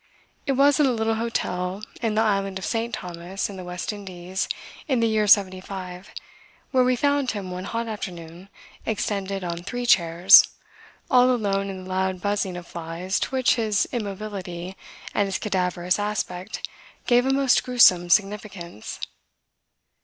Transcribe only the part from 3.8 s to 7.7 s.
Indies (in the year '75) where we found him one